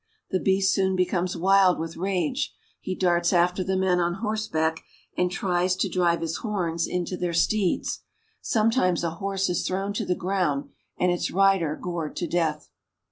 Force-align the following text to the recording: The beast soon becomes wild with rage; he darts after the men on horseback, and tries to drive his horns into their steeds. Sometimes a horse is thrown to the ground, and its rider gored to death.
The 0.31 0.39
beast 0.39 0.73
soon 0.73 0.95
becomes 0.95 1.37
wild 1.37 1.77
with 1.77 1.95
rage; 1.95 2.55
he 2.79 2.95
darts 2.95 3.31
after 3.31 3.63
the 3.63 3.77
men 3.77 3.99
on 3.99 4.15
horseback, 4.15 4.79
and 5.15 5.29
tries 5.29 5.75
to 5.75 5.87
drive 5.87 6.21
his 6.21 6.37
horns 6.37 6.87
into 6.87 7.15
their 7.15 7.33
steeds. 7.33 8.01
Sometimes 8.41 9.03
a 9.03 9.11
horse 9.21 9.47
is 9.47 9.67
thrown 9.67 9.93
to 9.93 10.05
the 10.07 10.15
ground, 10.15 10.69
and 10.97 11.11
its 11.11 11.29
rider 11.29 11.77
gored 11.79 12.15
to 12.15 12.25
death. 12.25 12.71